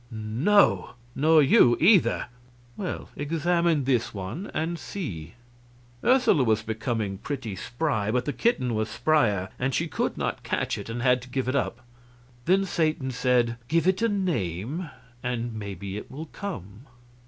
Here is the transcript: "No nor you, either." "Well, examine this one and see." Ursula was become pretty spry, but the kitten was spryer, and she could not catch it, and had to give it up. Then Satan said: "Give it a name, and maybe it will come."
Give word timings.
"No 0.09 0.93
nor 1.13 1.43
you, 1.43 1.77
either." 1.79 2.25
"Well, 2.75 3.09
examine 3.15 3.83
this 3.83 4.15
one 4.15 4.49
and 4.51 4.79
see." 4.79 5.35
Ursula 6.03 6.43
was 6.43 6.63
become 6.63 7.19
pretty 7.21 7.55
spry, 7.55 8.09
but 8.09 8.25
the 8.25 8.33
kitten 8.33 8.73
was 8.73 8.89
spryer, 8.89 9.49
and 9.59 9.75
she 9.75 9.87
could 9.87 10.17
not 10.17 10.41
catch 10.41 10.79
it, 10.79 10.89
and 10.89 11.03
had 11.03 11.21
to 11.21 11.29
give 11.29 11.47
it 11.47 11.55
up. 11.55 11.81
Then 12.45 12.65
Satan 12.65 13.11
said: 13.11 13.57
"Give 13.67 13.85
it 13.85 14.01
a 14.01 14.09
name, 14.09 14.89
and 15.21 15.53
maybe 15.53 15.97
it 15.97 16.09
will 16.09 16.25
come." 16.33 16.87